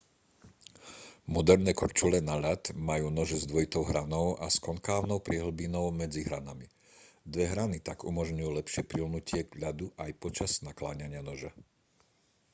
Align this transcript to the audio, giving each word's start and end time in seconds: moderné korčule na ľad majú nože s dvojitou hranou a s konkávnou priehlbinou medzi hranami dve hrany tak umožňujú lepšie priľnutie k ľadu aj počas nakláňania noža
moderné 1.35 1.71
korčule 1.81 2.19
na 2.29 2.33
ľad 2.43 2.63
majú 2.89 3.07
nože 3.17 3.37
s 3.39 3.45
dvojitou 3.51 3.83
hranou 3.89 4.27
a 4.33 4.45
s 4.49 4.57
konkávnou 4.67 5.19
priehlbinou 5.27 5.85
medzi 6.01 6.21
hranami 6.27 6.65
dve 7.33 7.45
hrany 7.51 7.77
tak 7.87 7.97
umožňujú 8.09 8.49
lepšie 8.59 8.81
priľnutie 8.91 9.41
k 9.49 9.61
ľadu 9.63 9.87
aj 10.03 10.11
počas 10.23 10.51
nakláňania 10.67 11.21
noža 11.29 11.51